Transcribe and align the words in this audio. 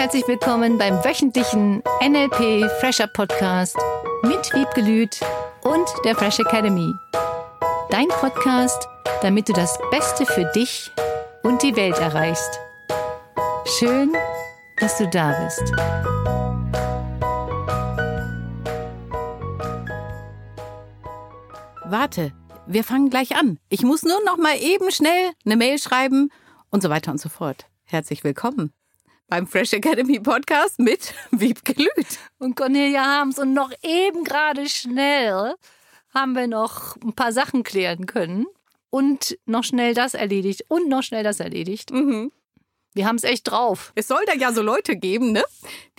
herzlich 0.00 0.26
willkommen 0.26 0.78
beim 0.78 1.04
wöchentlichen 1.04 1.82
NLP 2.02 2.70
Fresher 2.80 3.06
Podcast 3.06 3.76
mit 4.22 4.50
Wiebke 4.54 5.10
und 5.62 5.86
der 6.06 6.16
Fresh 6.16 6.38
Academy. 6.38 6.90
Dein 7.90 8.08
Podcast, 8.08 8.88
damit 9.20 9.50
du 9.50 9.52
das 9.52 9.78
Beste 9.90 10.24
für 10.24 10.50
dich 10.54 10.90
und 11.42 11.62
die 11.62 11.76
Welt 11.76 11.98
erreichst. 11.98 12.58
Schön, 13.78 14.16
dass 14.78 14.96
du 14.96 15.06
da 15.06 15.38
bist. 15.44 15.70
Warte, 21.84 22.32
wir 22.66 22.84
fangen 22.84 23.10
gleich 23.10 23.36
an. 23.36 23.58
Ich 23.68 23.82
muss 23.82 24.02
nur 24.02 24.24
noch 24.24 24.38
mal 24.38 24.56
eben 24.58 24.90
schnell 24.92 25.32
eine 25.44 25.58
Mail 25.58 25.78
schreiben 25.78 26.30
und 26.70 26.82
so 26.82 26.88
weiter 26.88 27.10
und 27.10 27.20
so 27.20 27.28
fort. 27.28 27.66
Herzlich 27.84 28.24
willkommen 28.24 28.72
beim 29.30 29.46
Fresh 29.46 29.72
Academy 29.74 30.18
Podcast 30.18 30.80
mit 30.80 31.14
Wiebke 31.30 31.72
Lüth. 31.80 32.18
Und 32.38 32.56
Cornelia 32.56 33.04
Harms 33.04 33.38
und 33.38 33.54
noch 33.54 33.72
eben 33.82 34.24
gerade 34.24 34.68
schnell 34.68 35.54
haben 36.12 36.32
wir 36.32 36.48
noch 36.48 36.96
ein 36.96 37.12
paar 37.12 37.32
Sachen 37.32 37.62
klären 37.62 38.06
können 38.06 38.46
und 38.90 39.38
noch 39.46 39.62
schnell 39.62 39.94
das 39.94 40.14
erledigt 40.14 40.64
und 40.68 40.88
noch 40.88 41.04
schnell 41.04 41.22
das 41.22 41.38
erledigt. 41.38 41.92
Mhm. 41.92 42.32
Wir 42.92 43.06
haben 43.06 43.14
es 43.14 43.22
echt 43.22 43.48
drauf. 43.48 43.92
Es 43.94 44.08
soll 44.08 44.24
da 44.26 44.34
ja 44.34 44.52
so 44.52 44.62
Leute 44.62 44.96
geben, 44.96 45.30
ne? 45.30 45.44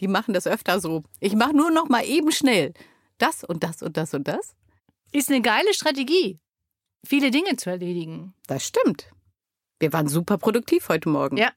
Die 0.02 0.10
machen 0.10 0.34
das 0.34 0.46
öfter 0.46 0.82
so. 0.82 1.04
Ich 1.22 1.34
mache 1.34 1.56
nur 1.56 1.72
noch 1.72 1.88
mal 1.88 2.04
eben 2.04 2.34
schnell 2.34 2.74
das 3.18 3.46
und 3.46 3.64
das 3.64 3.82
und 3.82 3.96
das 3.96 4.14
und 4.14 4.28
das. 4.28 4.56
Ist 5.14 5.30
eine 5.30 5.42
geile 5.42 5.74
Strategie, 5.74 6.38
viele 7.06 7.32
Dinge 7.32 7.56
zu 7.56 7.70
erledigen. 7.70 8.34
Das 8.48 8.66
stimmt. 8.66 9.08
Wir 9.80 9.94
waren 9.94 10.10
super 10.10 10.38
produktiv 10.38 10.90
heute 10.90 11.08
Morgen. 11.08 11.38
Ja. 11.38 11.52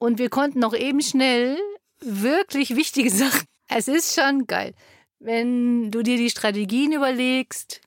Und 0.00 0.18
wir 0.18 0.30
konnten 0.30 0.60
noch 0.60 0.74
eben 0.74 1.02
schnell 1.02 1.58
wirklich 2.00 2.74
wichtige 2.74 3.10
Sachen. 3.22 3.44
Es 3.68 3.86
ist 3.86 4.18
schon 4.18 4.46
geil, 4.46 4.74
wenn 5.20 5.90
du 5.92 6.02
dir 6.02 6.16
die 6.16 6.30
Strategien 6.30 6.92
überlegst, 6.92 7.82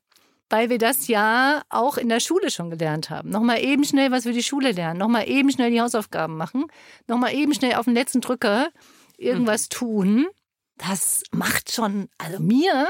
weil 0.50 0.70
wir 0.70 0.78
das 0.78 1.08
ja 1.08 1.64
auch 1.70 1.98
in 1.98 2.10
der 2.10 2.20
Schule 2.20 2.52
schon 2.52 2.70
gelernt 2.70 3.10
haben. 3.10 3.30
Nochmal 3.30 3.64
eben 3.64 3.84
schnell 3.84 4.12
was 4.12 4.24
für 4.24 4.32
die 4.32 4.44
Schule 4.44 4.72
lernen, 4.72 5.00
nochmal 5.00 5.28
eben 5.28 5.52
schnell 5.52 5.72
die 5.72 5.82
Hausaufgaben 5.82 6.38
machen, 6.38 6.66
nochmal 7.08 7.34
eben 7.34 7.54
schnell 7.56 7.74
auf 7.74 7.86
den 7.86 7.96
letzten 7.96 8.22
Drücker 8.22 8.70
irgendwas 9.18 9.68
tun. 9.68 10.28
Das 10.78 11.24
macht 11.32 11.72
schon, 11.72 12.10
also 12.20 12.40
mir 12.40 12.88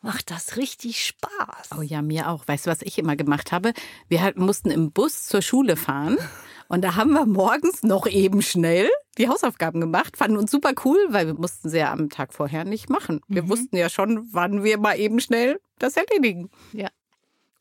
macht 0.00 0.30
das 0.30 0.56
richtig 0.56 1.04
Spaß. 1.04 1.70
Oh 1.76 1.82
ja, 1.82 2.02
mir 2.02 2.28
auch. 2.28 2.46
Weißt 2.46 2.66
du, 2.66 2.70
was 2.70 2.82
ich 2.82 2.98
immer 2.98 3.16
gemacht 3.16 3.50
habe? 3.50 3.72
Wir 4.08 4.22
halt 4.22 4.38
mussten 4.38 4.70
im 4.70 4.92
Bus 4.92 5.24
zur 5.24 5.42
Schule 5.42 5.76
fahren. 5.76 6.16
Und 6.68 6.82
da 6.82 6.96
haben 6.96 7.12
wir 7.12 7.26
morgens 7.26 7.82
noch 7.82 8.06
eben 8.06 8.42
schnell 8.42 8.88
die 9.18 9.28
Hausaufgaben 9.28 9.80
gemacht, 9.80 10.16
fanden 10.16 10.36
uns 10.38 10.50
super 10.50 10.72
cool, 10.84 10.98
weil 11.10 11.26
wir 11.26 11.34
mussten 11.34 11.68
sie 11.68 11.78
ja 11.78 11.92
am 11.92 12.08
Tag 12.10 12.32
vorher 12.32 12.64
nicht 12.64 12.88
machen. 12.90 13.20
Wir 13.28 13.44
Mhm. 13.44 13.48
wussten 13.50 13.76
ja 13.76 13.88
schon, 13.88 14.28
wann 14.32 14.64
wir 14.64 14.78
mal 14.78 14.98
eben 14.98 15.20
schnell 15.20 15.60
das 15.78 15.96
erledigen. 15.96 16.50
Ja. 16.72 16.88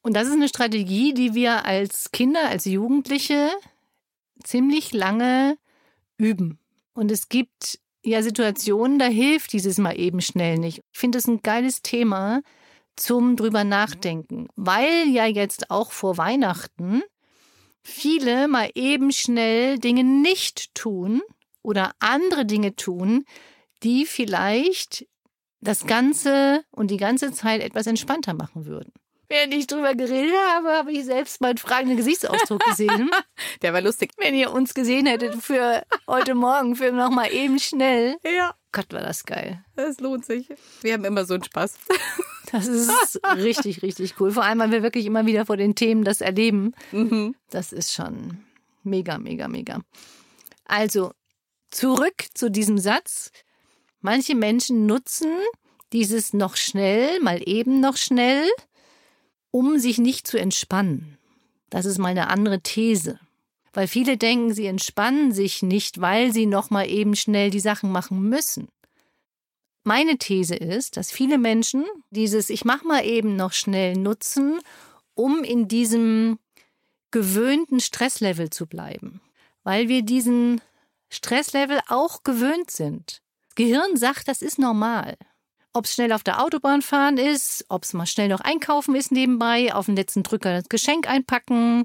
Und 0.02 0.16
das 0.16 0.28
ist 0.28 0.34
eine 0.34 0.48
Strategie, 0.48 1.14
die 1.14 1.34
wir 1.34 1.66
als 1.66 2.12
Kinder, 2.12 2.50
als 2.50 2.66
Jugendliche 2.66 3.50
ziemlich 4.44 4.94
lange 4.94 5.58
üben. 6.18 6.60
Und 6.94 7.12
es 7.12 7.30
gibt 7.30 7.80
ja 8.04 8.22
Situationen, 8.22 9.00
da 9.00 9.06
hilft 9.06 9.54
dieses 9.54 9.78
mal 9.78 9.98
eben 9.98 10.22
schnell 10.22 10.58
nicht. 10.58 10.82
Ich 10.92 11.00
finde 11.00 11.18
es 11.20 11.28
ein 11.28 11.42
geiles 11.42 11.82
Thema 11.82 12.42
zum 12.96 13.36
drüber 13.36 13.64
nachdenken, 13.64 14.48
weil 14.56 15.08
ja 15.08 15.26
jetzt 15.26 15.72
auch 15.72 15.92
vor 15.92 16.18
Weihnachten 16.18 17.02
viele 17.84 18.48
mal 18.48 18.70
eben 18.76 19.12
schnell 19.12 19.78
Dinge 19.78 20.04
nicht 20.04 20.74
tun 20.74 21.22
oder 21.62 21.94
andere 22.00 22.46
Dinge 22.46 22.76
tun, 22.76 23.26
die 23.84 24.06
vielleicht 24.06 25.06
das 25.62 25.86
Ganze 25.86 26.64
und 26.72 26.92
die 26.92 26.98
ganze 26.98 27.32
Zeit 27.32 27.62
etwas 27.62 27.88
entspannter 27.88 28.34
machen 28.34 28.66
würden. 28.66 28.92
Während 29.30 29.54
ich 29.54 29.66
drüber 29.68 29.96
geredet 29.96 30.36
habe, 30.54 30.70
habe 30.74 30.92
ich 30.92 31.06
selbst 31.06 31.42
meinen 31.42 31.58
fragenden 31.58 31.98
Gesichtsausdruck 31.98 32.64
gesehen. 32.70 33.10
Der 33.62 33.74
war 33.74 33.82
lustig. 33.82 34.12
Wenn 34.18 34.36
ihr 34.36 34.52
uns 34.52 34.74
gesehen 34.74 35.06
hättet 35.06 35.36
für 35.36 35.84
heute 36.08 36.36
Morgen, 36.36 36.76
für 36.76 36.92
nochmal 36.92 37.34
eben 37.34 37.58
schnell. 37.58 38.18
Ja, 38.24 38.54
Gott, 38.72 38.92
war 38.94 39.02
das 39.02 39.24
geil. 39.24 39.64
das 39.76 40.00
lohnt 40.00 40.26
sich. 40.26 40.50
Wir 40.82 40.94
haben 40.94 41.06
immer 41.06 41.26
so 41.26 41.34
einen 41.36 41.44
Spaß. 41.44 41.76
Das 42.54 42.68
ist 42.68 43.20
richtig, 43.36 43.82
richtig 43.82 44.20
cool. 44.20 44.32
Vor 44.32 44.44
allem, 44.44 44.60
weil 44.60 44.72
wir 44.72 44.84
wirklich 44.84 45.08
immer 45.08 45.26
wieder 45.26 45.46
vor 45.46 45.58
den 45.58 45.74
Themen 45.74 46.04
das 46.04 46.22
erleben. 46.22 46.74
Mhm. 46.92 47.36
Das 47.50 47.74
ist 47.74 47.92
schon 47.92 48.38
mega, 48.84 49.18
mega, 49.18 49.48
mega. 49.48 49.82
Also, 50.66 51.12
zurück 51.72 52.26
zu 52.34 52.52
diesem 52.52 52.78
Satz. 52.78 53.32
Manche 54.02 54.36
Menschen 54.36 54.86
nutzen 54.86 55.32
dieses 55.94 56.34
noch 56.34 56.56
schnell, 56.56 57.20
mal 57.22 57.42
eben 57.44 57.80
noch 57.80 57.98
schnell, 57.98 58.48
um 59.52 59.80
sich 59.80 59.98
nicht 59.98 60.28
zu 60.28 60.40
entspannen. 60.40 61.18
Das 61.70 61.86
ist 61.86 61.98
mal 61.98 62.10
eine 62.10 62.30
andere 62.30 62.62
These. 62.62 63.20
Weil 63.74 63.88
viele 63.88 64.18
denken, 64.18 64.54
sie 64.54 64.68
entspannen 64.68 65.32
sich 65.32 65.64
nicht, 65.64 66.00
weil 66.00 66.32
sie 66.32 66.46
noch 66.46 66.70
mal 66.70 66.88
eben 66.88 67.16
schnell 67.16 67.50
die 67.50 67.60
Sachen 67.60 67.92
machen 67.92 68.22
müssen. 68.30 68.68
Meine 69.84 70.18
These 70.18 70.56
ist, 70.56 70.96
dass 70.96 71.12
viele 71.12 71.38
Menschen 71.38 71.86
dieses 72.10 72.50
Ich 72.50 72.64
mach 72.64 72.84
mal 72.84 73.06
eben 73.06 73.36
noch 73.36 73.52
schnell 73.52 73.94
nutzen, 73.94 74.60
um 75.14 75.44
in 75.44 75.68
diesem 75.68 76.40
gewöhnten 77.12 77.80
Stresslevel 77.80 78.50
zu 78.50 78.66
bleiben, 78.66 79.22
weil 79.64 79.90
wir 79.90 80.02
diesen 80.02 80.62
Stresslevel 81.10 81.80
auch 81.88 82.24
gewöhnt 82.24 82.72
sind. 82.72 83.22
Das 83.48 83.56
Gehirn 83.56 83.98
sagt, 83.98 84.28
das 84.28 84.42
ist 84.42 84.58
normal. 84.58 85.18
Ob 85.74 85.86
es 85.86 85.94
schnell 85.94 86.14
auf 86.14 86.24
der 86.24 86.42
Autobahn 86.42 86.82
fahren 86.82 87.18
ist, 87.18 87.66
ob 87.68 87.84
es 87.84 87.94
mal 87.94 88.06
schnell 88.06 88.30
noch 88.30 88.40
einkaufen 88.40 88.96
ist 88.96 89.12
nebenbei, 89.12 89.74
auf 89.74 89.88
den 89.88 89.96
letzten 89.96 90.24
Drücker 90.24 90.54
das 90.54 90.70
Geschenk 90.70 91.10
einpacken, 91.10 91.84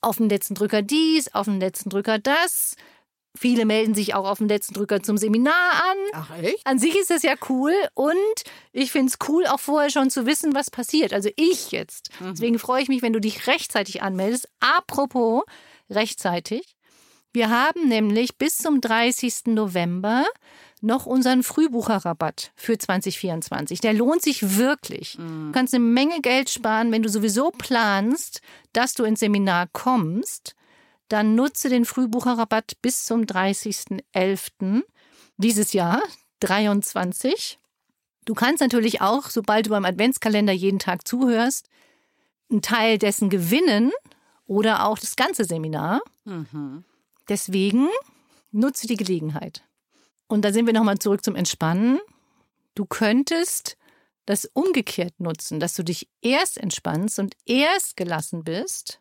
auf 0.00 0.18
den 0.18 0.28
letzten 0.28 0.54
Drücker 0.54 0.82
dies, 0.82 1.34
auf 1.34 1.46
den 1.46 1.60
letzten 1.60 1.90
Drücker 1.90 2.18
das. 2.18 2.76
Viele 3.36 3.64
melden 3.64 3.94
sich 3.94 4.14
auch 4.14 4.28
auf 4.28 4.38
den 4.38 4.48
letzten 4.48 4.74
Drücker 4.74 5.02
zum 5.02 5.16
Seminar 5.16 5.52
an. 5.52 5.96
Ach 6.12 6.38
echt? 6.38 6.64
An 6.64 6.78
sich 6.78 6.96
ist 6.96 7.10
das 7.10 7.22
ja 7.24 7.34
cool 7.48 7.74
und 7.94 8.14
ich 8.72 8.92
finde 8.92 9.10
es 9.10 9.28
cool, 9.28 9.46
auch 9.46 9.58
vorher 9.58 9.90
schon 9.90 10.08
zu 10.08 10.24
wissen, 10.24 10.54
was 10.54 10.70
passiert. 10.70 11.12
Also 11.12 11.30
ich 11.34 11.72
jetzt. 11.72 12.10
Deswegen 12.20 12.60
freue 12.60 12.82
ich 12.82 12.88
mich, 12.88 13.02
wenn 13.02 13.12
du 13.12 13.20
dich 13.20 13.48
rechtzeitig 13.48 14.02
anmeldest. 14.02 14.48
Apropos 14.60 15.42
rechtzeitig. 15.90 16.76
Wir 17.32 17.50
haben 17.50 17.88
nämlich 17.88 18.38
bis 18.38 18.58
zum 18.58 18.80
30. 18.80 19.46
November 19.46 20.24
noch 20.80 21.06
unseren 21.06 21.42
Frühbucherrabatt 21.42 22.52
für 22.54 22.78
2024. 22.78 23.80
Der 23.80 23.94
lohnt 23.94 24.22
sich 24.22 24.56
wirklich. 24.56 25.16
Du 25.16 25.50
kannst 25.52 25.74
eine 25.74 25.82
Menge 25.82 26.20
Geld 26.20 26.50
sparen, 26.50 26.92
wenn 26.92 27.02
du 27.02 27.08
sowieso 27.08 27.50
planst, 27.50 28.42
dass 28.72 28.94
du 28.94 29.02
ins 29.02 29.20
Seminar 29.20 29.66
kommst. 29.72 30.54
Dann 31.14 31.36
nutze 31.36 31.68
den 31.68 31.84
Frühbucherrabatt 31.84 32.82
bis 32.82 33.04
zum 33.04 33.20
30.11. 33.20 34.82
dieses 35.36 35.72
Jahr, 35.72 36.02
23. 36.40 37.60
Du 38.24 38.34
kannst 38.34 38.60
natürlich 38.60 39.00
auch, 39.00 39.30
sobald 39.30 39.66
du 39.66 39.70
beim 39.70 39.84
Adventskalender 39.84 40.52
jeden 40.52 40.80
Tag 40.80 41.06
zuhörst, 41.06 41.68
einen 42.50 42.62
Teil 42.62 42.98
dessen 42.98 43.30
gewinnen 43.30 43.92
oder 44.46 44.86
auch 44.86 44.98
das 44.98 45.14
ganze 45.14 45.44
Seminar. 45.44 46.00
Mhm. 46.24 46.82
Deswegen 47.28 47.86
nutze 48.50 48.88
die 48.88 48.96
Gelegenheit. 48.96 49.62
Und 50.26 50.44
da 50.44 50.52
sind 50.52 50.66
wir 50.66 50.72
nochmal 50.72 50.98
zurück 50.98 51.24
zum 51.24 51.36
Entspannen. 51.36 52.00
Du 52.74 52.86
könntest 52.86 53.76
das 54.26 54.46
umgekehrt 54.52 55.20
nutzen, 55.20 55.60
dass 55.60 55.74
du 55.74 55.84
dich 55.84 56.08
erst 56.22 56.58
entspannst 56.58 57.20
und 57.20 57.36
erst 57.46 57.96
gelassen 57.96 58.42
bist. 58.42 59.00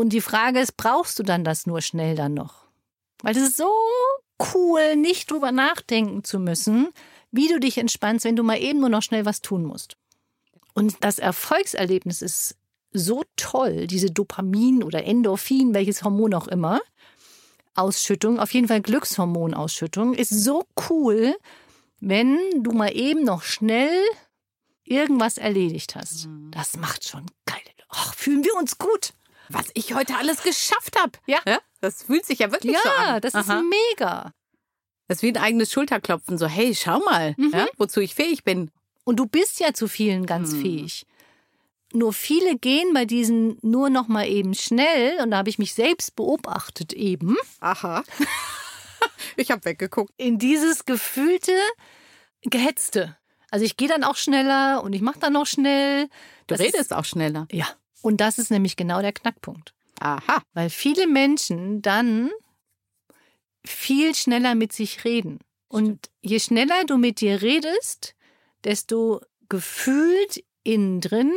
Und 0.00 0.14
die 0.14 0.22
Frage 0.22 0.60
ist, 0.60 0.78
brauchst 0.78 1.18
du 1.18 1.22
dann 1.22 1.44
das 1.44 1.66
nur 1.66 1.82
schnell 1.82 2.16
dann 2.16 2.32
noch? 2.32 2.64
Weil 3.22 3.36
es 3.36 3.42
ist 3.42 3.58
so 3.58 3.70
cool, 4.54 4.96
nicht 4.96 5.30
drüber 5.30 5.52
nachdenken 5.52 6.24
zu 6.24 6.38
müssen, 6.38 6.88
wie 7.30 7.48
du 7.48 7.60
dich 7.60 7.76
entspannst, 7.76 8.24
wenn 8.24 8.34
du 8.34 8.42
mal 8.42 8.58
eben 8.58 8.80
nur 8.80 8.88
noch 8.88 9.02
schnell 9.02 9.26
was 9.26 9.42
tun 9.42 9.62
musst. 9.62 9.98
Und 10.72 10.96
das 11.00 11.18
Erfolgserlebnis 11.18 12.22
ist 12.22 12.56
so 12.94 13.24
toll, 13.36 13.86
diese 13.86 14.10
Dopamin 14.10 14.82
oder 14.82 15.04
Endorphin, 15.04 15.74
welches 15.74 16.02
Hormon 16.02 16.32
auch 16.32 16.48
immer, 16.48 16.80
Ausschüttung, 17.74 18.40
auf 18.40 18.54
jeden 18.54 18.68
Fall 18.68 18.80
Glückshormonausschüttung, 18.80 20.14
ist 20.14 20.30
so 20.30 20.64
cool, 20.88 21.36
wenn 22.00 22.38
du 22.56 22.72
mal 22.72 22.96
eben 22.96 23.22
noch 23.22 23.42
schnell 23.42 24.02
irgendwas 24.82 25.36
erledigt 25.36 25.94
hast. 25.94 26.26
Das 26.52 26.78
macht 26.78 27.06
schon 27.06 27.26
geil. 27.44 27.58
Ach, 27.90 28.14
fühlen 28.14 28.42
wir 28.44 28.54
uns 28.56 28.78
gut. 28.78 29.12
Was 29.52 29.66
ich 29.74 29.94
heute 29.94 30.16
alles 30.16 30.42
geschafft 30.42 30.98
habe. 30.98 31.12
Ja. 31.26 31.40
Das 31.80 32.02
fühlt 32.02 32.24
sich 32.24 32.38
ja 32.40 32.52
wirklich 32.52 32.76
so 32.76 32.88
Ja, 32.88 33.14
an. 33.16 33.20
das 33.20 33.34
ist 33.34 33.48
Aha. 33.50 33.62
mega. 33.62 34.32
Das 35.08 35.18
ist 35.18 35.22
wie 35.22 35.28
ein 35.32 35.36
eigenes 35.38 35.72
Schulterklopfen. 35.72 36.38
So, 36.38 36.46
hey, 36.46 36.74
schau 36.74 37.00
mal, 37.00 37.34
Mhm. 37.36 37.50
ja, 37.52 37.66
wozu 37.76 38.00
ich 38.00 38.14
fähig 38.14 38.44
bin. 38.44 38.70
Und 39.04 39.16
du 39.16 39.26
bist 39.26 39.58
ja 39.60 39.72
zu 39.74 39.88
vielen 39.88 40.24
ganz 40.26 40.52
Hm. 40.52 40.60
fähig. 40.62 41.06
Nur 41.92 42.12
viele 42.12 42.56
gehen 42.56 42.92
bei 42.94 43.04
diesen 43.04 43.58
nur 43.62 43.90
noch 43.90 44.06
mal 44.06 44.28
eben 44.28 44.54
schnell 44.54 45.18
und 45.20 45.32
da 45.32 45.38
habe 45.38 45.48
ich 45.50 45.58
mich 45.58 45.74
selbst 45.74 46.14
beobachtet 46.14 46.92
eben. 46.92 47.36
Aha. 47.60 48.04
Ich 49.36 49.50
habe 49.50 49.64
weggeguckt. 49.64 50.12
in 50.18 50.38
dieses 50.38 50.84
gefühlte 50.84 51.56
Gehetzte. 52.42 53.16
Also 53.50 53.64
ich 53.64 53.76
gehe 53.76 53.88
dann 53.88 54.04
auch 54.04 54.16
schneller 54.16 54.82
und 54.84 54.92
ich 54.92 55.00
mache 55.02 55.18
dann 55.18 55.32
noch 55.32 55.46
schnell. 55.46 56.04
Du 56.46 56.54
Das 56.54 56.60
redest 56.60 56.92
auch 56.92 57.04
schneller. 57.04 57.46
Ist, 57.50 57.58
ja. 57.58 57.66
Und 58.02 58.20
das 58.20 58.38
ist 58.38 58.50
nämlich 58.50 58.76
genau 58.76 59.00
der 59.00 59.12
Knackpunkt. 59.12 59.74
Aha. 60.00 60.42
Weil 60.54 60.70
viele 60.70 61.06
Menschen 61.06 61.82
dann 61.82 62.30
viel 63.64 64.14
schneller 64.14 64.54
mit 64.54 64.72
sich 64.72 65.04
reden. 65.04 65.40
Und 65.68 66.10
je 66.20 66.40
schneller 66.40 66.84
du 66.86 66.96
mit 66.96 67.20
dir 67.20 67.42
redest, 67.42 68.14
desto 68.64 69.20
gefühlt 69.48 70.42
innen 70.62 71.00
drin 71.00 71.32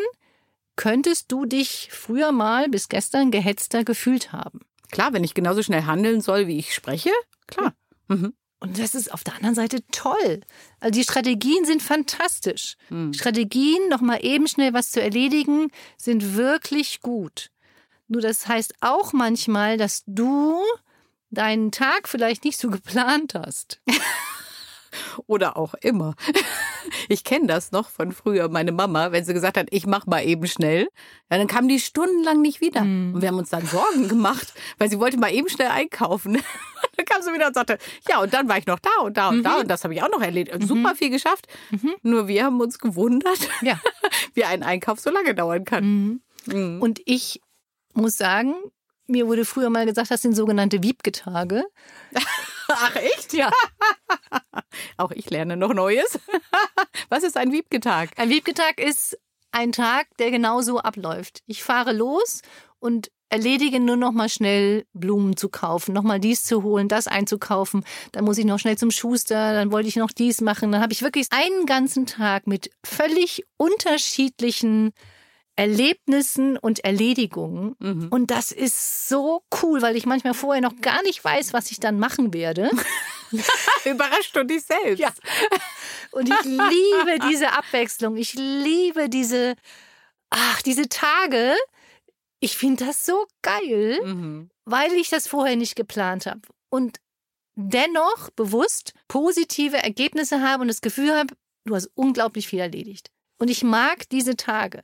könntest 0.75 1.31
du 1.31 1.45
dich 1.45 1.89
früher 1.92 2.31
mal 2.31 2.69
bis 2.69 2.89
gestern 2.89 3.31
gehetzter 3.31 3.83
gefühlt 3.83 4.31
haben. 4.31 4.62
Klar, 4.92 5.13
wenn 5.13 5.24
ich 5.24 5.33
genauso 5.33 5.62
schnell 5.62 5.83
handeln 5.83 6.21
soll, 6.21 6.48
wie 6.48 6.57
ich 6.57 6.74
spreche, 6.74 7.12
klar. 7.48 7.74
Mhm. 8.07 8.33
Und 8.63 8.80
das 8.80 8.95
ist 8.95 9.12
auf 9.13 9.25
der 9.25 9.36
anderen 9.36 9.56
Seite 9.56 9.86
toll. 9.92 10.39
Also 10.80 10.92
die 10.92 11.04
Strategien 11.04 11.65
sind 11.65 11.83
fantastisch. 11.83 12.77
Mhm. 12.89 13.13
Strategien, 13.13 13.89
nochmal 13.89 14.19
eben 14.24 14.48
schnell 14.48 14.74
was 14.74 14.92
zu 14.92 15.01
erledigen, 15.01 15.68
sind 15.98 16.38
wirklich 16.38 17.01
gut. 17.01 17.51
Nur 18.07 18.21
das 18.21 18.48
heißt 18.48 18.75
auch 18.80 19.12
manchmal, 19.12 19.75
dass 19.75 20.04
du 20.07 20.62
deinen 21.30 21.74
Tag 21.74 22.07
vielleicht 22.07 22.45
nicht 22.45 22.57
so 22.57 22.69
geplant 22.69 23.33
hast. 23.33 23.81
Oder 25.27 25.57
auch 25.57 25.73
immer. 25.75 26.15
Ich 27.07 27.23
kenne 27.23 27.47
das 27.47 27.71
noch 27.71 27.89
von 27.89 28.11
früher, 28.11 28.49
meine 28.49 28.71
Mama, 28.73 29.11
wenn 29.13 29.23
sie 29.23 29.33
gesagt 29.33 29.57
hat, 29.57 29.67
ich 29.71 29.85
mach 29.85 30.05
mal 30.05 30.21
eben 30.25 30.47
schnell, 30.47 30.87
ja, 31.31 31.37
dann 31.37 31.47
kam 31.47 31.67
die 31.69 31.79
stundenlang 31.79 32.41
nicht 32.41 32.59
wieder. 32.59 32.81
Mhm. 32.81 33.15
Und 33.15 33.21
wir 33.21 33.29
haben 33.29 33.37
uns 33.37 33.49
dann 33.49 33.65
Sorgen 33.65 34.07
gemacht, 34.09 34.53
weil 34.79 34.89
sie 34.89 34.99
wollte 34.99 35.17
mal 35.17 35.31
eben 35.31 35.47
schnell 35.49 35.69
einkaufen. 35.69 36.33
Dann 36.97 37.05
kam 37.05 37.21
sie 37.21 37.33
wieder 37.33 37.47
und 37.47 37.53
sagte, 37.53 37.77
ja, 38.09 38.21
und 38.21 38.33
dann 38.33 38.47
war 38.49 38.57
ich 38.57 38.67
noch 38.67 38.77
da 38.79 38.89
und 39.01 39.15
da 39.17 39.29
und 39.29 39.43
da 39.43 39.59
und 39.61 39.67
das 39.71 39.83
habe 39.83 39.93
ich 39.93 40.03
auch 40.03 40.09
noch 40.11 40.21
erledigt. 40.21 40.55
Und 40.55 40.67
Super 40.67 40.93
viel 40.95 41.09
geschafft. 41.09 41.47
Nur 42.03 42.27
wir 42.27 42.43
haben 42.43 42.59
uns 42.61 42.77
gewundert, 42.77 43.39
Ja. 43.61 43.79
wie 44.33 44.43
ein 44.43 44.61
Einkauf 44.61 44.99
so 44.99 45.09
lange 45.09 45.33
dauern 45.33 45.63
kann. 45.63 45.83
Mhm. 45.85 46.21
Mhm. 46.53 46.81
Und 46.81 47.01
ich 47.05 47.41
muss 47.93 48.17
sagen, 48.17 48.53
mir 49.07 49.27
wurde 49.27 49.45
früher 49.45 49.69
mal 49.69 49.85
gesagt, 49.85 50.11
das 50.11 50.21
sind 50.21 50.35
sogenannte 50.35 50.83
Wiebgetage. 50.83 51.63
Ach 52.75 52.95
echt? 52.95 53.33
Ja. 53.33 53.51
Auch 54.97 55.11
ich 55.11 55.29
lerne 55.29 55.57
noch 55.57 55.73
Neues. 55.73 56.19
Was 57.09 57.23
ist 57.23 57.37
ein 57.37 57.51
Wiebgetag? 57.51 58.09
Ein 58.17 58.29
Wiebgetag 58.29 58.79
ist 58.79 59.17
ein 59.51 59.71
Tag, 59.71 60.07
der 60.17 60.31
genau 60.31 60.61
so 60.61 60.79
abläuft. 60.79 61.41
Ich 61.45 61.63
fahre 61.63 61.93
los 61.93 62.41
und 62.79 63.11
erledige 63.29 63.79
nur 63.79 63.95
noch 63.95 64.11
mal 64.11 64.29
schnell 64.29 64.85
Blumen 64.93 65.35
zu 65.35 65.49
kaufen, 65.49 65.93
noch 65.93 66.03
mal 66.03 66.19
dies 66.19 66.43
zu 66.43 66.61
holen, 66.61 66.87
das 66.87 67.07
einzukaufen. 67.07 67.83
Dann 68.11 68.25
muss 68.25 68.37
ich 68.37 68.45
noch 68.45 68.59
schnell 68.59 68.77
zum 68.77 68.91
Schuster, 68.91 69.53
dann 69.53 69.71
wollte 69.71 69.89
ich 69.89 69.95
noch 69.95 70.11
dies 70.11 70.41
machen. 70.41 70.71
Dann 70.71 70.81
habe 70.81 70.93
ich 70.93 71.01
wirklich 71.01 71.27
einen 71.31 71.65
ganzen 71.65 72.05
Tag 72.05 72.45
mit 72.45 72.69
völlig 72.85 73.43
unterschiedlichen 73.57 74.93
Erlebnissen 75.55 76.57
und 76.57 76.83
Erledigungen. 76.83 77.75
Mhm. 77.79 78.07
Und 78.09 78.31
das 78.31 78.51
ist 78.51 79.07
so 79.07 79.44
cool, 79.61 79.81
weil 79.81 79.95
ich 79.95 80.05
manchmal 80.05 80.33
vorher 80.33 80.61
noch 80.61 80.75
gar 80.81 81.01
nicht 81.03 81.23
weiß, 81.23 81.53
was 81.53 81.69
ich 81.71 81.79
dann 81.79 82.00
machen 82.00 82.33
werde. 82.33 82.71
Überrascht 83.85 84.35
du 84.35 84.44
dich 84.45 84.63
selbst. 84.63 85.00
Ja. 85.00 85.13
Und 86.11 86.29
ich 86.29 86.44
liebe 86.44 87.27
diese 87.29 87.51
Abwechslung. 87.53 88.17
Ich 88.17 88.33
liebe 88.33 89.09
diese, 89.09 89.55
ach, 90.29 90.61
diese 90.63 90.89
Tage. 90.89 91.55
Ich 92.39 92.57
finde 92.57 92.85
das 92.85 93.05
so 93.05 93.25
geil, 93.41 94.00
Mhm. 94.03 94.50
weil 94.65 94.94
ich 94.94 95.09
das 95.09 95.27
vorher 95.27 95.55
nicht 95.55 95.75
geplant 95.75 96.25
habe. 96.25 96.41
Und 96.69 96.97
dennoch 97.55 98.31
bewusst 98.31 98.94
positive 99.07 99.77
Ergebnisse 99.77 100.41
habe 100.41 100.61
und 100.63 100.67
das 100.67 100.81
Gefühl 100.81 101.13
habe, 101.15 101.35
du 101.65 101.75
hast 101.75 101.89
unglaublich 101.95 102.47
viel 102.47 102.59
erledigt. 102.59 103.11
Und 103.39 103.50
ich 103.50 103.63
mag 103.63 104.09
diese 104.09 104.35
Tage. 104.35 104.81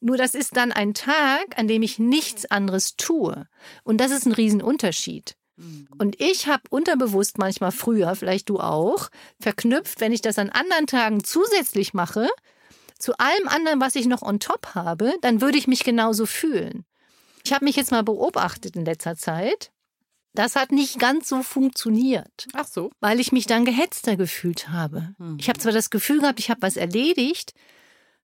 Nur 0.00 0.16
das 0.16 0.34
ist 0.34 0.56
dann 0.56 0.72
ein 0.72 0.94
Tag, 0.94 1.58
an 1.58 1.68
dem 1.68 1.82
ich 1.82 1.98
nichts 1.98 2.50
anderes 2.50 2.96
tue. 2.96 3.46
Und 3.84 3.98
das 4.00 4.10
ist 4.10 4.26
ein 4.26 4.32
Riesenunterschied. 4.32 5.36
Mhm. 5.56 5.88
Und 5.98 6.20
ich 6.20 6.46
habe 6.46 6.62
unterbewusst 6.70 7.38
manchmal 7.38 7.72
früher, 7.72 8.14
vielleicht 8.14 8.48
du 8.48 8.58
auch, 8.58 9.10
verknüpft, 9.40 10.00
wenn 10.00 10.12
ich 10.12 10.22
das 10.22 10.38
an 10.38 10.50
anderen 10.50 10.86
Tagen 10.86 11.22
zusätzlich 11.22 11.92
mache, 11.92 12.28
zu 12.98 13.16
allem 13.18 13.48
anderen, 13.48 13.80
was 13.80 13.94
ich 13.94 14.06
noch 14.06 14.22
on 14.22 14.40
top 14.40 14.74
habe, 14.74 15.14
dann 15.22 15.40
würde 15.40 15.58
ich 15.58 15.66
mich 15.66 15.84
genauso 15.84 16.26
fühlen. 16.26 16.84
Ich 17.44 17.52
habe 17.52 17.64
mich 17.64 17.76
jetzt 17.76 17.90
mal 17.90 18.02
beobachtet 18.02 18.76
in 18.76 18.84
letzter 18.84 19.16
Zeit. 19.16 19.70
Das 20.34 20.54
hat 20.54 20.70
nicht 20.70 20.98
ganz 20.98 21.28
so 21.28 21.42
funktioniert, 21.42 22.46
Ach 22.52 22.66
so. 22.66 22.90
weil 23.00 23.18
ich 23.18 23.32
mich 23.32 23.46
dann 23.46 23.64
gehetzter 23.64 24.16
gefühlt 24.16 24.68
habe. 24.68 25.14
Mhm. 25.18 25.38
Ich 25.40 25.48
habe 25.48 25.58
zwar 25.58 25.72
das 25.72 25.90
Gefühl 25.90 26.20
gehabt, 26.20 26.38
ich 26.38 26.50
habe 26.50 26.62
was 26.62 26.76
erledigt, 26.76 27.52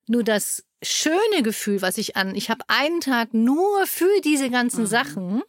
nur 0.06 0.22
das 0.22 0.64
schöne 0.82 1.42
Gefühl, 1.42 1.82
was 1.82 1.98
ich 1.98 2.16
an, 2.16 2.34
ich 2.34 2.50
habe 2.50 2.64
einen 2.68 3.00
Tag 3.00 3.32
nur 3.34 3.86
für 3.86 4.20
diese 4.22 4.50
ganzen 4.50 4.82
Mhm. 4.82 4.86
Sachen, 4.86 5.42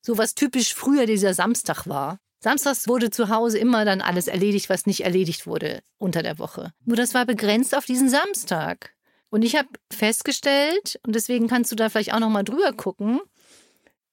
so 0.00 0.18
was 0.18 0.34
typisch 0.34 0.74
früher 0.74 1.06
dieser 1.06 1.34
Samstag 1.34 1.86
war. 1.86 2.18
Samstags 2.42 2.88
wurde 2.88 3.10
zu 3.10 3.28
Hause 3.28 3.58
immer 3.58 3.84
dann 3.84 4.00
alles 4.00 4.26
erledigt, 4.26 4.70
was 4.70 4.86
nicht 4.86 5.04
erledigt 5.04 5.46
wurde 5.46 5.82
unter 5.98 6.22
der 6.22 6.38
Woche. 6.38 6.72
Nur 6.86 6.96
das 6.96 7.12
war 7.12 7.26
begrenzt 7.26 7.76
auf 7.76 7.84
diesen 7.84 8.08
Samstag. 8.08 8.94
Und 9.28 9.42
ich 9.42 9.56
habe 9.56 9.68
festgestellt, 9.92 10.98
und 11.06 11.14
deswegen 11.14 11.48
kannst 11.48 11.70
du 11.70 11.76
da 11.76 11.90
vielleicht 11.90 12.14
auch 12.14 12.18
noch 12.18 12.30
mal 12.30 12.42
drüber 12.42 12.72
gucken, 12.72 13.20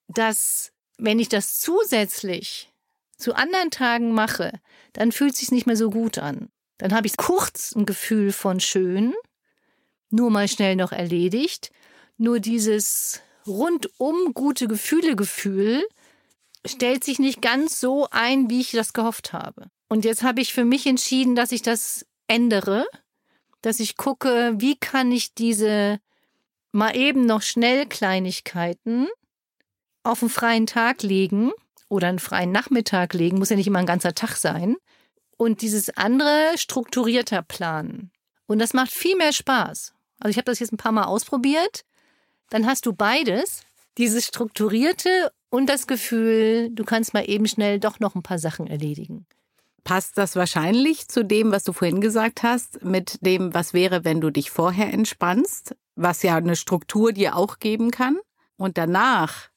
dass 0.07 0.71
wenn 0.97 1.19
ich 1.19 1.29
das 1.29 1.59
zusätzlich 1.59 2.71
zu 3.17 3.33
anderen 3.33 3.71
Tagen 3.71 4.11
mache, 4.11 4.59
dann 4.93 5.11
fühlt 5.11 5.33
es 5.33 5.39
sich 5.39 5.51
nicht 5.51 5.65
mehr 5.65 5.77
so 5.77 5.89
gut 5.89 6.17
an. 6.17 6.49
Dann 6.77 6.93
habe 6.93 7.07
ich 7.07 7.17
kurz 7.17 7.73
ein 7.75 7.85
Gefühl 7.85 8.31
von 8.31 8.59
schön, 8.59 9.13
nur 10.09 10.29
mal 10.29 10.47
schnell 10.47 10.75
noch 10.75 10.91
erledigt. 10.91 11.71
Nur 12.17 12.39
dieses 12.39 13.21
rundum 13.45 14.33
gute 14.33 14.67
Gefühle-Gefühl 14.67 15.85
stellt 16.65 17.03
sich 17.03 17.19
nicht 17.19 17.41
ganz 17.41 17.79
so 17.79 18.07
ein, 18.11 18.49
wie 18.49 18.61
ich 18.61 18.71
das 18.71 18.93
gehofft 18.93 19.33
habe. 19.33 19.69
Und 19.89 20.05
jetzt 20.05 20.23
habe 20.23 20.41
ich 20.41 20.53
für 20.53 20.65
mich 20.65 20.85
entschieden, 20.85 21.35
dass 21.35 21.51
ich 21.51 21.61
das 21.61 22.05
ändere, 22.27 22.85
dass 23.61 23.79
ich 23.79 23.97
gucke, 23.97 24.53
wie 24.57 24.75
kann 24.75 25.11
ich 25.11 25.33
diese 25.33 25.99
mal 26.71 26.95
eben 26.95 27.25
noch 27.25 27.41
schnell 27.41 27.85
Kleinigkeiten 27.85 29.07
auf 30.03 30.21
einen 30.21 30.29
freien 30.29 30.67
Tag 30.67 31.03
legen 31.03 31.51
oder 31.89 32.07
einen 32.07 32.19
freien 32.19 32.51
Nachmittag 32.51 33.13
legen, 33.13 33.39
muss 33.39 33.49
ja 33.49 33.55
nicht 33.55 33.67
immer 33.67 33.79
ein 33.79 33.85
ganzer 33.85 34.13
Tag 34.13 34.35
sein, 34.35 34.75
und 35.37 35.61
dieses 35.61 35.89
andere 35.95 36.57
strukturierter 36.57 37.43
planen. 37.43 38.11
Und 38.47 38.59
das 38.59 38.73
macht 38.73 38.91
viel 38.91 39.15
mehr 39.15 39.33
Spaß. 39.33 39.93
Also 40.19 40.31
ich 40.31 40.37
habe 40.37 40.45
das 40.45 40.59
jetzt 40.59 40.73
ein 40.73 40.77
paar 40.77 40.91
Mal 40.91 41.05
ausprobiert. 41.05 41.83
Dann 42.49 42.65
hast 42.65 42.85
du 42.85 42.93
beides, 42.93 43.61
dieses 43.97 44.25
strukturierte 44.25 45.31
und 45.49 45.67
das 45.67 45.87
Gefühl, 45.87 46.69
du 46.71 46.83
kannst 46.83 47.13
mal 47.13 47.27
eben 47.27 47.47
schnell 47.47 47.79
doch 47.79 47.99
noch 47.99 48.15
ein 48.15 48.23
paar 48.23 48.39
Sachen 48.39 48.67
erledigen. 48.67 49.25
Passt 49.83 50.17
das 50.17 50.35
wahrscheinlich 50.35 51.07
zu 51.07 51.23
dem, 51.23 51.51
was 51.51 51.63
du 51.63 51.71
vorhin 51.71 52.01
gesagt 52.01 52.43
hast, 52.43 52.83
mit 52.83 53.19
dem, 53.21 53.53
was 53.53 53.73
wäre, 53.73 54.03
wenn 54.03 54.19
du 54.19 54.31
dich 54.31 54.51
vorher 54.51 54.91
entspannst, 54.93 55.75
was 55.95 56.23
ja 56.23 56.35
eine 56.35 56.57
Struktur 56.57 57.13
dir 57.13 57.35
auch 57.35 57.59
geben 57.59 57.91
kann 57.91 58.17
und 58.57 58.77
danach 58.77 59.49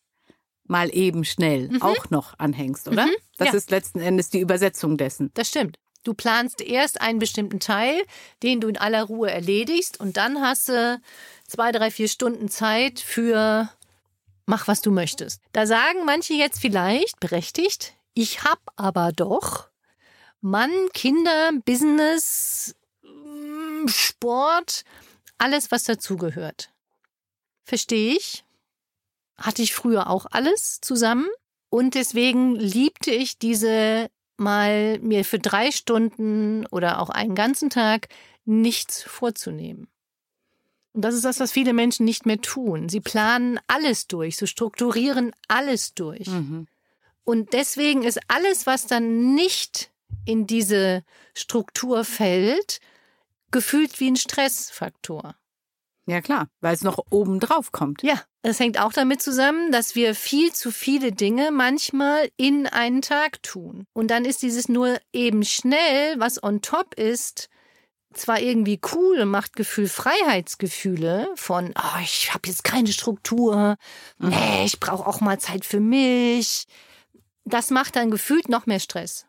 mal 0.65 0.95
eben 0.95 1.25
schnell 1.25 1.69
auch 1.81 2.11
noch 2.11 2.39
anhängst, 2.39 2.87
oder? 2.87 3.07
Mhm, 3.07 3.17
Das 3.39 3.49
ja. 3.49 3.55
ist 3.55 3.71
letzten 3.73 3.99
Endes 3.99 4.31
die 4.31 4.39
Übersetzung 4.39 4.97
dessen. 4.97 5.33
Das 5.35 5.49
stimmt. 5.49 5.79
Du 6.03 6.15
planst 6.15 6.61
erst 6.61 7.01
einen 7.01 7.19
bestimmten 7.19 7.61
Teil, 7.61 8.03
den 8.43 8.61
du 8.61 8.69
in 8.69 8.79
aller 8.79 9.03
Ruhe 9.05 9.31
erledigst 9.31 10.01
und 10.01 10.17
dann 10.17 10.41
hast 10.41 10.69
du 10.69 11.01
zwei, 11.47 11.73
drei, 11.73 11.91
vier 11.91 12.09
Stunden 12.09 12.49
Zeit 12.49 13.01
für 13.01 13.69
mach, 14.47 14.67
was 14.67 14.81
du 14.81 14.91
möchtest. 14.91 15.41
Da 15.53 15.67
sagen 15.67 16.05
manche 16.05 16.35
jetzt 16.35 16.61
vielleicht, 16.61 17.21
berechtigt, 17.21 17.95
ich 18.15 18.43
hab 18.43 18.61
aber 18.77 19.13
doch 19.13 19.69
Mann, 20.41 20.73
Kinder, 20.95 21.53
Business, 21.65 22.75
mm, 23.03 23.89
Sport, 23.89 24.85
alles, 25.39 25.71
was 25.71 25.85
dazugehört. 25.85 26.71
Verstehe 27.63 28.17
ich. 28.17 28.45
Hatte 29.37 29.63
ich 29.63 29.75
früher 29.75 30.09
auch 30.11 30.27
alles 30.31 30.81
zusammen. 30.81 31.29
Und 31.69 31.95
deswegen 31.95 32.57
liebte 32.57 33.11
ich 33.11 33.39
diese 33.39 34.11
mal 34.41 34.99
mir 35.01 35.25
für 35.25 35.39
drei 35.39 35.71
Stunden 35.71 36.67
oder 36.67 37.01
auch 37.01 37.11
einen 37.11 37.35
ganzen 37.35 37.71
Tag 37.71 38.09
nichts 38.45 39.03
vorzunehmen. 39.03 39.89
Und 40.93 41.03
das 41.03 41.15
ist 41.15 41.25
das, 41.25 41.39
was 41.39 41.53
viele 41.53 41.73
Menschen 41.73 42.05
nicht 42.05 42.27
mehr 42.27 42.41
tun. 42.41 42.89
Sie 42.89 43.01
planen 43.01 43.61
alles 43.69 44.09
durch, 44.09 44.37
sie 44.37 44.49
strukturieren 44.49 45.33
alles 45.47 45.95
durch. 45.95 46.27
Mhm. 46.27 46.67
Und 47.23 47.53
deswegen 47.53 48.03
ist 48.03 48.19
alles, 48.27 48.67
was 48.67 48.87
dann 48.87 49.35
nicht 49.35 49.93
in 50.25 50.47
diese 50.47 51.05
Struktur 51.33 52.05
fällt, 52.05 52.81
gefühlt 53.53 54.01
wie 54.01 54.11
ein 54.11 54.17
Stressfaktor. 54.17 55.37
Ja 56.11 56.21
klar, 56.21 56.49
weil 56.61 56.75
es 56.75 56.83
noch 56.83 56.99
oben 57.11 57.39
drauf 57.39 57.71
kommt. 57.71 58.03
Ja, 58.03 58.21
Es 58.43 58.59
hängt 58.59 58.81
auch 58.81 58.93
damit 58.93 59.23
zusammen, 59.23 59.71
dass 59.71 59.95
wir 59.95 60.17
viel 60.17 60.53
zu 60.53 60.73
viele 60.73 61.13
Dinge 61.13 61.53
manchmal 61.53 62.29
in 62.37 62.67
einen 62.67 63.01
Tag 63.01 63.41
tun. 63.45 63.87
Und 63.93 64.11
dann 64.11 64.25
ist 64.25 64.43
dieses 64.43 64.69
nur 64.69 64.99
eben 65.13 65.45
schnell, 65.45 66.19
was 66.19 66.43
on 66.43 66.63
top 66.63 66.95
ist, 66.95 67.49
zwar 68.13 68.41
irgendwie 68.41 68.81
cool 68.93 69.21
und 69.21 69.29
macht 69.29 69.55
Gefühl 69.55 69.87
Freiheitsgefühle 69.87 71.31
von, 71.37 71.73
oh, 71.79 72.01
ich 72.03 72.35
habe 72.35 72.49
jetzt 72.49 72.65
keine 72.65 72.89
Struktur, 72.89 73.77
nee, 74.19 74.65
ich 74.65 74.81
brauche 74.81 75.07
auch 75.07 75.21
mal 75.21 75.39
Zeit 75.39 75.65
für 75.65 75.79
mich. 75.79 76.67
Das 77.45 77.71
macht 77.71 77.95
dann 77.95 78.11
gefühlt 78.11 78.49
noch 78.49 78.67
mehr 78.67 78.81
Stress. 78.81 79.27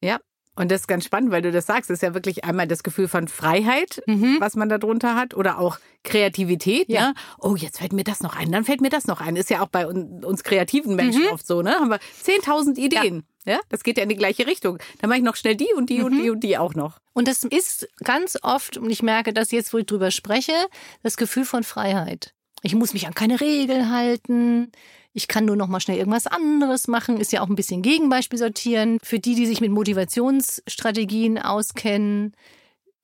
Ja, 0.00 0.20
und 0.58 0.70
das 0.70 0.82
ist 0.82 0.86
ganz 0.88 1.04
spannend, 1.04 1.30
weil 1.30 1.42
du 1.42 1.52
das 1.52 1.66
sagst. 1.66 1.88
Das 1.90 1.96
ist 1.96 2.02
ja 2.02 2.14
wirklich 2.14 2.44
einmal 2.44 2.66
das 2.66 2.82
Gefühl 2.82 3.08
von 3.08 3.28
Freiheit, 3.28 4.02
Mhm. 4.06 4.36
was 4.40 4.56
man 4.56 4.68
da 4.68 4.78
drunter 4.78 5.14
hat, 5.16 5.34
oder 5.34 5.58
auch 5.58 5.78
Kreativität. 6.04 6.88
Ja. 6.88 7.08
Ne? 7.08 7.14
Oh, 7.38 7.54
jetzt 7.56 7.78
fällt 7.78 7.92
mir 7.92 8.04
das 8.04 8.20
noch 8.20 8.36
ein, 8.36 8.50
dann 8.52 8.64
fällt 8.64 8.80
mir 8.80 8.90
das 8.90 9.06
noch 9.06 9.20
ein. 9.20 9.36
Ist 9.36 9.50
ja 9.50 9.62
auch 9.62 9.68
bei 9.68 9.86
un 9.86 10.24
uns 10.24 10.42
kreativen 10.42 10.96
Menschen 10.96 11.22
Mhm. 11.22 11.28
oft 11.32 11.46
so, 11.46 11.62
ne? 11.62 11.70
Haben 11.74 11.90
wir 11.90 12.00
10.000 12.22 12.78
Ideen. 12.78 13.24
Ja. 13.44 13.60
Das 13.70 13.82
geht 13.82 13.96
ja 13.96 14.02
in 14.02 14.08
die 14.10 14.16
gleiche 14.16 14.46
Richtung. 14.46 14.78
Dann 15.00 15.08
mache 15.08 15.18
ich 15.20 15.24
noch 15.24 15.36
schnell 15.36 15.56
die 15.56 15.72
und 15.76 15.88
die 15.90 16.02
und 16.02 16.14
Mhm. 16.14 16.22
die 16.22 16.30
und 16.30 16.40
die 16.40 16.58
auch 16.58 16.74
noch. 16.74 16.98
Und 17.14 17.28
das 17.28 17.44
ist 17.44 17.88
ganz 18.04 18.36
oft, 18.42 18.76
und 18.76 18.90
ich 18.90 19.02
merke 19.02 19.32
das 19.32 19.50
jetzt, 19.52 19.72
wo 19.72 19.78
ich 19.78 19.86
drüber 19.86 20.10
spreche, 20.10 20.52
das 21.02 21.16
Gefühl 21.16 21.44
von 21.44 21.62
Freiheit. 21.62 22.34
Ich 22.62 22.74
muss 22.74 22.92
mich 22.92 23.06
an 23.06 23.14
keine 23.14 23.40
Regel 23.40 23.88
halten. 23.90 24.70
Ich 25.12 25.28
kann 25.28 25.44
nur 25.44 25.56
noch 25.56 25.68
mal 25.68 25.80
schnell 25.80 25.98
irgendwas 25.98 26.26
anderes 26.26 26.86
machen. 26.86 27.18
Ist 27.18 27.32
ja 27.32 27.42
auch 27.42 27.48
ein 27.48 27.56
bisschen 27.56 27.82
Gegenbeispiel 27.82 28.38
sortieren. 28.38 28.98
Für 29.02 29.18
die, 29.18 29.34
die 29.34 29.46
sich 29.46 29.60
mit 29.60 29.70
Motivationsstrategien 29.70 31.38
auskennen. 31.38 32.34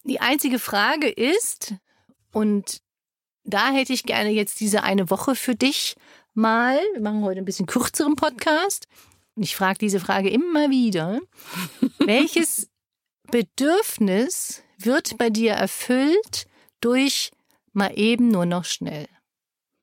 Die 0.05 0.21
einzige 0.21 0.59
Frage 0.59 1.09
ist, 1.09 1.75
und 2.33 2.83
da 3.45 3.71
hätte 3.73 3.93
ich 3.93 4.05
gerne 4.05 4.31
jetzt 4.31 4.61
diese 4.61 4.83
eine 4.83 5.11
Woche 5.11 5.35
für 5.35 5.55
dich 5.55 5.97
mal. 6.35 6.79
Wir 6.93 7.01
machen 7.01 7.23
heute 7.23 7.39
ein 7.39 7.45
bisschen 7.45 7.67
kürzeren 7.67 8.17
Podcast. 8.17 8.87
Und 9.35 9.43
ich 9.43 9.57
frage 9.57 9.79
diese 9.79 10.01
Frage 10.01 10.29
immer 10.31 10.71
wieder. 10.71 11.21
Welches 11.99 12.69
Bedürfnis 13.31 14.63
wird 14.79 15.17
bei 15.19 15.31
dir 15.31 15.53
erfüllt 15.53 16.47
durch 16.81 17.31
mal 17.73 17.93
eben 17.99 18.29
nur 18.29 18.47
noch 18.47 18.65
schnell? 18.65 19.07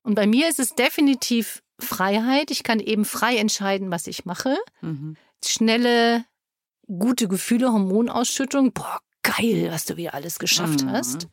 Und 0.02 0.14
bei 0.14 0.26
mir 0.26 0.48
ist 0.48 0.58
es 0.58 0.74
definitiv 0.74 1.61
Freiheit. 1.78 2.50
Ich 2.50 2.62
kann 2.62 2.80
eben 2.80 3.04
frei 3.04 3.36
entscheiden, 3.36 3.90
was 3.90 4.06
ich 4.06 4.24
mache. 4.24 4.56
Mhm. 4.80 5.16
Schnelle, 5.44 6.24
gute 6.86 7.28
Gefühle, 7.28 7.72
Hormonausschüttung. 7.72 8.72
Boah, 8.72 9.00
geil, 9.22 9.68
was 9.70 9.84
du 9.86 9.96
wieder 9.96 10.14
alles 10.14 10.38
geschafft 10.38 10.84
Mhm. 10.84 10.90
hast. 10.90 11.28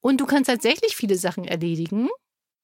Und 0.00 0.20
du 0.20 0.26
kannst 0.26 0.48
tatsächlich 0.48 0.96
viele 0.96 1.16
Sachen 1.16 1.44
erledigen. 1.44 2.08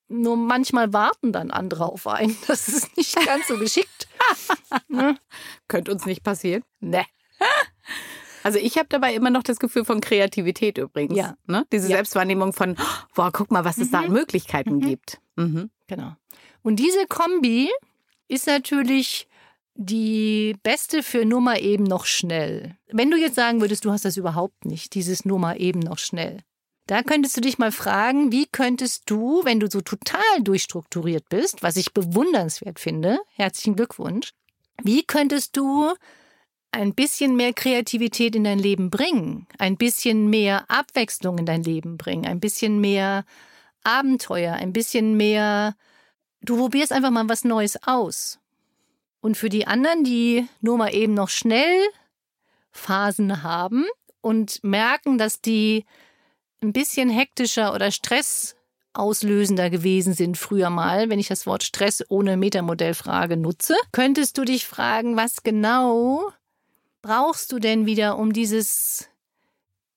Nur 0.09 0.37
manchmal 0.37 0.93
warten 0.93 1.33
dann 1.33 1.50
andere 1.50 1.87
auf 1.87 2.07
einen. 2.07 2.37
Das 2.49 2.69
ist 2.69 2.97
nicht 2.97 3.14
ganz 3.26 3.47
so 3.49 3.57
geschickt. 3.59 4.09
Ne? 4.88 5.17
Könnte 5.69 5.93
uns 5.93 6.05
nicht 6.07 6.23
passieren. 6.23 6.62
Ne. 6.81 7.05
Also 8.43 8.59
ich 8.59 8.79
habe 8.79 8.87
dabei 8.88 9.14
immer 9.14 9.29
noch 9.29 9.43
das 9.43 9.59
Gefühl 9.59 9.85
von 9.85 10.00
Kreativität 10.00 10.79
übrigens. 10.79 11.14
Ja. 11.14 11.37
Ne? 11.47 11.67
Diese 11.73 11.90
Ja. 11.90 11.97
Selbstwahrnehmung 11.97 12.55
von, 12.55 12.75
boah, 13.14 13.31
guck 13.31 13.50
mal, 13.50 13.67
was 13.67 13.76
es 13.76 13.90
da 13.90 14.00
an 14.00 14.12
Möglichkeiten 14.12 14.76
Mhm. 14.76 14.81
gibt. 14.81 15.21
Mhm. 15.37 15.71
Genau. 15.88 16.17
Und 16.62 16.76
diese 16.76 17.07
Kombi 17.07 17.71
ist 18.29 18.47
natürlich 18.47 19.26
die 19.75 20.57
beste 20.62 21.02
für 21.02 21.25
nur 21.25 21.40
mal 21.40 21.61
eben 21.61 21.85
noch 21.85 22.05
schnell. 22.05 22.76
Wenn 22.88 23.11
du 23.11 23.17
jetzt 23.17 23.37
sagen 23.37 23.61
würdest, 23.61 23.85
du 23.85 23.93
hast 23.93 24.05
das 24.05 24.17
überhaupt 24.17 24.64
nicht, 24.64 24.95
dieses 24.95 25.25
nur 25.25 25.38
mal 25.38 25.61
eben 25.61 25.81
noch 25.81 25.99
schnell. 25.99 26.40
Da 26.87 27.02
könntest 27.02 27.37
du 27.37 27.40
dich 27.40 27.59
mal 27.59 27.73
fragen, 27.73 28.33
wie 28.33 28.47
könntest 28.47 29.05
du, 29.07 29.45
wenn 29.45 29.61
du 29.61 29.71
so 29.71 29.81
total 29.81 30.21
durchstrukturiert 30.43 31.29
bist, 31.29 31.62
was 31.62 31.76
ich 31.76 31.95
bewundernswert 31.95 32.81
finde, 32.81 33.21
herzlichen 33.37 33.76
Glückwunsch, 33.76 34.31
wie 34.83 35.05
könntest 35.05 35.57
du 35.57 35.93
ein 36.73 36.95
bisschen 36.95 37.37
mehr 37.37 37.52
Kreativität 37.52 38.35
in 38.35 38.45
dein 38.45 38.59
Leben 38.59 38.90
bringen, 38.90 39.47
ein 39.59 39.76
bisschen 39.76 40.31
mehr 40.31 40.69
Abwechslung 40.69 41.38
in 41.38 41.47
dein 41.47 41.62
Leben 41.62 41.97
bringen, 41.97 42.26
ein 42.26 42.40
bisschen 42.40 42.81
mehr 42.81 43.25
Abenteuer, 43.83 44.55
ein 44.55 44.73
bisschen 44.73 45.17
mehr, 45.17 45.76
du 46.42 46.56
probierst 46.56 46.92
einfach 46.92 47.11
mal 47.11 47.28
was 47.28 47.44
Neues 47.44 47.78
aus. 47.87 48.38
Und 49.20 49.37
für 49.37 49.49
die 49.49 49.66
anderen, 49.66 50.04
die 50.04 50.49
nur 50.61 50.78
mal 50.78 50.94
eben 50.94 51.14
noch 51.14 51.28
schnell 51.28 51.87
Phasen 52.73 53.42
haben 53.42 53.85
und 54.20 54.62
merken, 54.64 55.18
dass 55.18 55.40
die 55.40 55.85
ein 56.62 56.73
bisschen 56.73 57.11
hektischer 57.11 57.75
oder 57.75 57.90
stressauslösender 57.90 59.70
gewesen 59.70 60.14
sind 60.14 60.38
früher 60.38 60.70
mal, 60.70 61.11
wenn 61.11 61.18
ich 61.18 61.28
das 61.28 61.47
Wort 61.47 61.64
Stress 61.64 62.04
ohne 62.09 62.37
Metamodellfrage 62.37 63.37
nutze, 63.37 63.75
könntest 63.92 64.38
du 64.38 64.44
dich 64.44 64.66
fragen, 64.66 65.16
was 65.16 65.42
genau 65.42 66.30
brauchst 67.02 67.52
du 67.52 67.59
denn 67.59 67.87
wieder, 67.87 68.18
um 68.18 68.32
dieses 68.32 69.09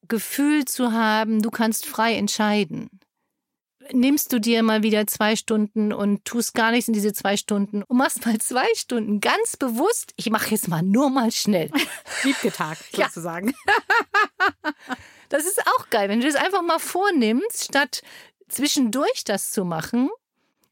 Gefühl 0.08 0.66
zu 0.66 0.94
haben, 0.94 1.42
du 1.42 1.50
kannst 1.50 1.86
frei 1.86 2.16
entscheiden? 2.16 2.90
Nimmst 3.92 4.32
du 4.32 4.40
dir 4.40 4.64
mal 4.64 4.84
wieder 4.84 5.08
zwei 5.08 5.36
Stunden 5.36 5.92
und 5.92 6.24
tust 6.26 6.54
gar 6.54 6.72
nichts 6.72 6.88
in 6.88 6.94
diese 6.94 7.14
zwei 7.14 7.38
Stunden 7.38 7.84
und 7.84 7.98
machst 7.98 8.26
mal 8.26 8.38
zwei 8.38 8.68
Stunden 8.76 9.20
ganz 9.20 9.58
bewusst, 9.58 10.14
ich 10.16 10.30
mache 10.30 10.52
jetzt 10.52 10.68
mal 10.68 10.82
nur 10.82 11.10
mal 11.10 11.32
schnell. 11.32 11.70
Wiebgetag 12.24 12.78
Ja. 12.96 13.08
sozusagen. 13.08 13.54
Das 15.30 15.46
ist 15.46 15.62
auch 15.66 15.90
geil, 15.90 16.10
wenn 16.10 16.20
du 16.22 16.28
das 16.28 16.36
einfach 16.36 16.62
mal 16.62 16.78
vornimmst, 16.78 17.64
statt 17.64 18.04
zwischendurch 18.50 19.24
das 19.24 19.52
zu 19.52 19.66
machen, 19.66 20.10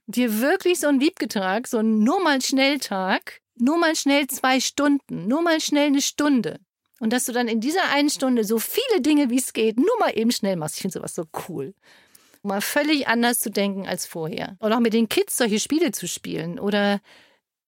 dir 0.05 0.39
wirklich 0.39 0.79
so 0.79 0.87
einen 0.87 1.01
Wiebgetag, 1.01 1.67
so 1.67 1.79
einen 1.79 2.03
nur 2.03 2.21
mal 2.21 2.39
Schnelltag, 2.43 3.41
nur 3.55 3.79
mal 3.79 3.95
schnell 3.95 4.27
zwei 4.27 4.59
Stunden, 4.59 5.27
nur 5.27 5.41
mal 5.41 5.59
schnell 5.61 5.87
eine 5.87 6.01
Stunde. 6.01 6.59
Und 6.99 7.11
dass 7.11 7.25
du 7.25 7.31
dann 7.31 7.47
in 7.47 7.59
dieser 7.59 7.89
einen 7.89 8.11
Stunde 8.11 8.43
so 8.43 8.59
viele 8.59 9.01
Dinge, 9.01 9.31
wie 9.31 9.39
es 9.39 9.53
geht, 9.53 9.77
nur 9.77 9.97
mal 9.99 10.15
eben 10.15 10.31
schnell 10.31 10.57
machst. 10.57 10.75
Ich 10.75 10.81
finde 10.81 10.99
sowas 10.99 11.15
so 11.15 11.23
cool. 11.49 11.73
Mal 12.43 12.61
völlig 12.61 13.07
anders 13.07 13.39
zu 13.39 13.51
denken 13.51 13.87
als 13.87 14.05
vorher. 14.05 14.57
Oder 14.59 14.77
auch 14.77 14.81
mit 14.81 14.93
den 14.93 15.09
Kids 15.09 15.37
solche 15.37 15.59
Spiele 15.59 15.91
zu 15.91 16.07
spielen. 16.07 16.59
Oder, 16.59 16.99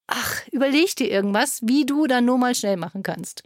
ach, 0.07 0.41
überleg 0.51 0.95
dir 0.95 1.09
irgendwas, 1.09 1.59
wie 1.63 1.85
du 1.85 2.07
dann 2.07 2.25
nur 2.25 2.37
mal 2.37 2.55
schnell 2.55 2.77
machen 2.77 3.03
kannst. 3.03 3.43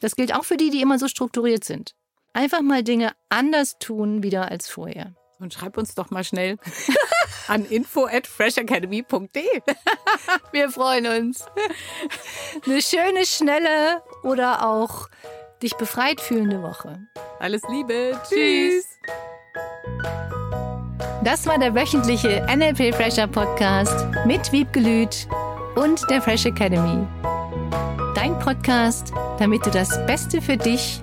Das 0.00 0.16
gilt 0.16 0.34
auch 0.34 0.44
für 0.44 0.56
die, 0.56 0.70
die 0.70 0.80
immer 0.80 0.98
so 0.98 1.08
strukturiert 1.08 1.64
sind. 1.64 1.94
Einfach 2.32 2.62
mal 2.62 2.82
Dinge 2.82 3.12
anders 3.28 3.78
tun 3.78 4.22
wieder 4.22 4.50
als 4.50 4.68
vorher. 4.68 5.14
Und 5.38 5.54
schreib 5.54 5.76
uns 5.76 5.94
doch 5.94 6.10
mal 6.10 6.24
schnell 6.24 6.58
an 7.48 7.64
info 7.66 8.06
at 8.06 8.26
freshacademy.de. 8.26 9.62
Wir 10.52 10.70
freuen 10.70 11.06
uns. 11.06 11.44
Eine 12.64 12.82
schöne, 12.82 13.26
schnelle 13.26 14.02
oder 14.22 14.66
auch 14.66 15.08
dich 15.62 15.76
befreit 15.76 16.20
fühlende 16.20 16.62
Woche. 16.62 17.06
Alles 17.38 17.62
Liebe. 17.70 18.20
Tschüss. 18.28 18.86
Das 21.22 21.46
war 21.46 21.58
der 21.58 21.74
wöchentliche 21.74 22.46
NLP 22.48 22.94
Fresher 22.94 23.26
Podcast 23.26 24.06
mit 24.24 24.50
Wiebgelüt 24.52 25.28
und 25.76 26.08
der 26.08 26.22
Fresh 26.22 26.46
Academy. 26.46 27.06
Dein 28.14 28.38
Podcast, 28.38 29.12
damit 29.38 29.66
du 29.66 29.70
das 29.70 30.06
Beste 30.06 30.40
für 30.40 30.56
dich 30.56 31.02